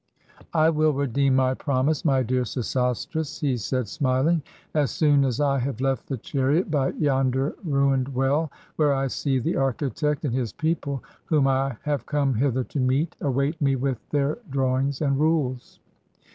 [0.55, 4.41] "I will redeem my promise, my dear Sesostris," he said, smiling,
[4.73, 9.37] "as soon as I have left the chariot by yonder ruined well, where I see
[9.37, 13.99] the architect and his people, whom I have come hither to meet, await me with
[14.09, 15.79] their drawings and rules."